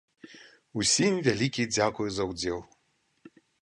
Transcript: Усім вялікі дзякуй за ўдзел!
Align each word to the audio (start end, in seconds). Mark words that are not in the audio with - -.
Усім 0.83 1.13
вялікі 1.29 1.69
дзякуй 1.77 2.09
за 2.17 2.23
ўдзел! 2.33 2.59